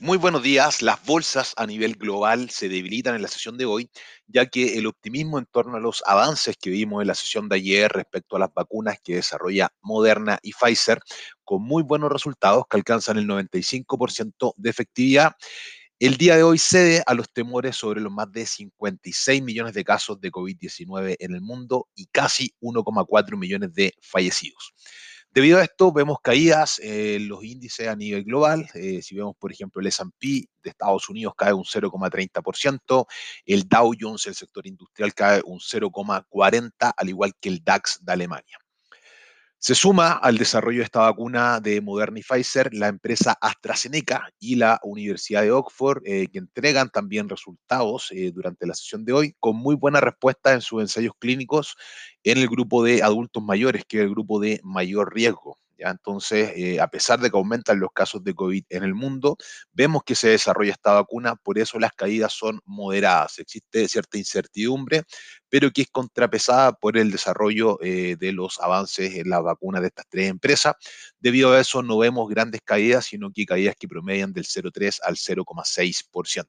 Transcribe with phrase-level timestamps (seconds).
[0.00, 0.80] Muy buenos días.
[0.80, 3.90] Las bolsas a nivel global se debilitan en la sesión de hoy,
[4.28, 7.56] ya que el optimismo en torno a los avances que vimos en la sesión de
[7.56, 11.00] ayer respecto a las vacunas que desarrolla Moderna y Pfizer,
[11.42, 15.32] con muy buenos resultados que alcanzan el 95% de efectividad,
[15.98, 19.82] el día de hoy cede a los temores sobre los más de 56 millones de
[19.82, 24.74] casos de COVID-19 en el mundo y casi 1,4 millones de fallecidos.
[25.30, 28.68] Debido a esto, vemos caídas en los índices a nivel global.
[28.74, 33.06] Eh, si vemos, por ejemplo, el S&P de Estados Unidos cae un 0,30%,
[33.44, 38.12] el Dow Jones, el sector industrial, cae un 0,40%, al igual que el DAX de
[38.12, 38.58] Alemania.
[39.60, 44.54] Se suma al desarrollo de esta vacuna de Moderna y Pfizer la empresa AstraZeneca y
[44.54, 49.34] la Universidad de Oxford, eh, que entregan también resultados eh, durante la sesión de hoy
[49.40, 51.76] con muy buena respuesta en sus ensayos clínicos
[52.22, 55.58] en el grupo de adultos mayores, que es el grupo de mayor riesgo.
[55.78, 59.36] Entonces, eh, a pesar de que aumentan los casos de COVID en el mundo,
[59.72, 63.38] vemos que se desarrolla esta vacuna, por eso las caídas son moderadas.
[63.38, 65.04] Existe cierta incertidumbre,
[65.48, 69.88] pero que es contrapesada por el desarrollo eh, de los avances en la vacuna de
[69.88, 70.74] estas tres empresas.
[71.20, 75.16] Debido a eso, no vemos grandes caídas, sino que caídas que promedian del 0,3 al
[75.16, 76.46] 0,6%.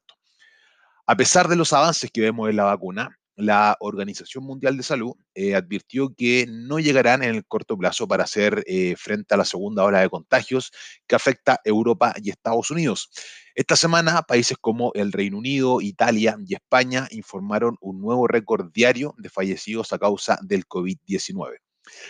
[1.06, 5.14] A pesar de los avances que vemos en la vacuna, la Organización Mundial de Salud
[5.34, 9.46] eh, advirtió que no llegarán en el corto plazo para hacer eh, frente a la
[9.46, 10.72] segunda ola de contagios
[11.08, 13.10] que afecta Europa y Estados Unidos.
[13.56, 19.16] Esta semana, países como el Reino Unido, Italia y España informaron un nuevo récord diario
[19.18, 21.58] de fallecidos a causa del COVID-19.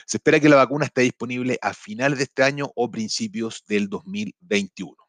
[0.06, 3.88] Se espera que la vacuna esté disponible a finales de este año o principios del
[3.88, 5.09] 2021.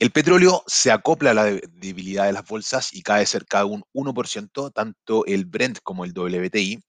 [0.00, 3.84] El petróleo se acopla a la debilidad de las bolsas y cae cerca de un
[3.92, 6.82] 1%, tanto el Brent como el WTI.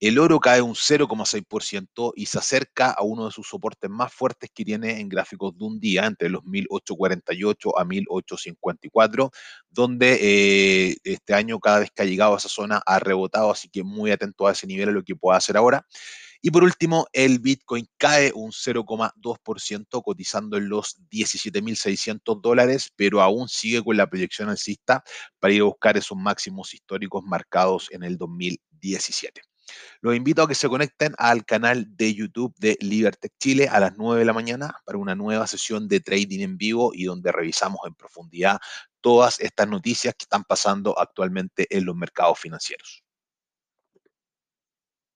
[0.00, 4.50] El oro cae un 0,6% y se acerca a uno de sus soportes más fuertes
[4.52, 9.30] que tiene en gráficos de un día, entre los 1848 a 1854,
[9.70, 13.68] donde eh, este año cada vez que ha llegado a esa zona ha rebotado, así
[13.68, 15.86] que muy atento a ese nivel, a lo que pueda hacer ahora.
[16.46, 23.48] Y por último, el Bitcoin cae un 0,2%, cotizando en los 17.600 dólares, pero aún
[23.48, 25.02] sigue con la proyección alcista
[25.40, 29.40] para ir a buscar esos máximos históricos marcados en el 2017.
[30.00, 33.96] Los invito a que se conecten al canal de YouTube de Libertech Chile a las
[33.96, 37.80] 9 de la mañana para una nueva sesión de trading en vivo y donde revisamos
[37.86, 38.60] en profundidad
[39.00, 43.05] todas estas noticias que están pasando actualmente en los mercados financieros.